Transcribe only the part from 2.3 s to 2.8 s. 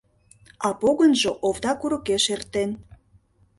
эртен.